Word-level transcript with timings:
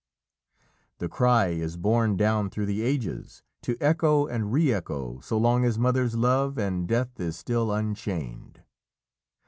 '"...The 0.97 1.07
cry 1.07 1.49
is 1.49 1.77
borne 1.77 2.17
down 2.17 2.49
through 2.49 2.65
the 2.65 2.81
ages, 2.81 3.43
to 3.61 3.77
echo 3.79 4.25
and 4.25 4.51
re 4.51 4.73
echo 4.73 5.19
so 5.19 5.37
long 5.37 5.63
as 5.63 5.77
mothers 5.77 6.15
love 6.15 6.57
and 6.57 6.87
Death 6.87 7.19
is 7.19 7.37
still 7.37 7.71
unchained. 7.71 8.63